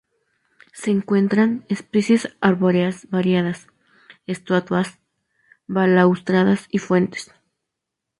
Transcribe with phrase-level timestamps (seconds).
[0.73, 3.67] Se encuentran especies arbóreas variadas,
[4.25, 4.97] estatuas,
[5.67, 7.31] balaustradas y fuentes.